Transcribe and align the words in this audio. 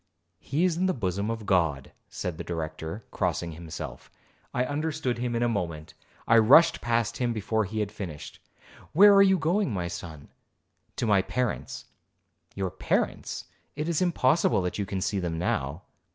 'He 0.39 0.63
is 0.65 0.77
in 0.77 0.87
the 0.87 0.95
bosom 0.95 1.29
of 1.29 1.45
God,' 1.45 1.91
said 2.09 2.39
the 2.39 2.43
Director, 2.43 3.05
crossing 3.11 3.51
himself. 3.51 4.09
I 4.51 4.65
understood 4.65 5.19
him 5.19 5.35
in 5.35 5.43
a 5.43 5.47
moment,—I 5.47 6.39
rushed 6.39 6.81
past 6.81 7.17
him 7.17 7.33
before 7.33 7.65
he 7.65 7.81
had 7.81 7.91
finished. 7.91 8.39
'Where 8.93 9.13
are 9.13 9.21
you 9.21 9.37
going, 9.37 9.71
my 9.71 9.87
son?' 9.87 10.29
'To 10.95 11.05
my 11.05 11.21
parents.' 11.21 11.85
'Your 12.55 12.71
parents,—it 12.71 13.87
is 13.87 14.01
impossible 14.01 14.63
that 14.63 14.79
you 14.79 14.87
can 14.87 15.01
see 15.01 15.19
them 15.19 15.37
now.' 15.37 15.83